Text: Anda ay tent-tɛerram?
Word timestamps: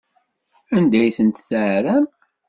Anda 0.75 0.97
ay 1.01 1.11
tent-tɛerram? 1.17 2.05